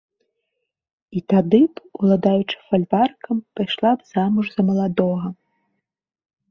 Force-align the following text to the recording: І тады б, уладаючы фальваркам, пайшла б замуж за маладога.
І 1.19 1.21
тады 1.33 1.59
б, 1.71 1.85
уладаючы 1.99 2.57
фальваркам, 2.71 3.35
пайшла 3.61 3.91
б 4.01 4.13
замуж 4.17 4.45
за 4.57 4.61
маладога. 4.73 5.27